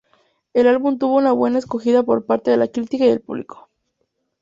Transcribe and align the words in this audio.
El 0.53 0.65
álbum 0.65 0.97
tuvo 0.97 1.17
una 1.17 1.31
buena 1.31 1.59
acogida 1.59 2.01
por 2.01 2.25
parte 2.25 2.49
de 2.49 2.57
la 2.57 2.69
crítica 2.69 3.05
y 3.05 3.09
del 3.09 3.21
público. 3.21 3.69